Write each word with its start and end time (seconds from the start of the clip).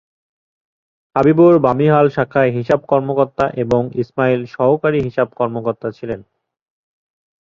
হাবিবুর 1.15 1.55
বামিহাল 1.65 2.07
শাখায় 2.15 2.51
হিসাব 2.57 2.79
কর্মকর্তা 2.91 3.45
এবং 3.63 3.81
ইসমাইল 4.01 4.41
সহকারী 4.55 4.99
হিসাব 5.07 5.27
কর্মকর্তা 5.39 5.87
ছিলেন। 5.97 6.19